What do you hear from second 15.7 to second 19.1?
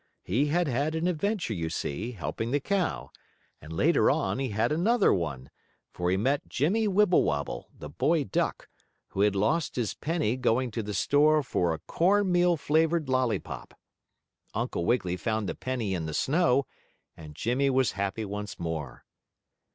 in the snow, and Jimmie was happy once more.